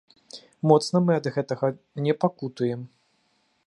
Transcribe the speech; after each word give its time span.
Моцна 0.71 0.97
мы 1.05 1.11
ад 1.19 1.29
гэтага 1.37 1.71
не 2.07 2.13
пакутуем. 2.25 2.81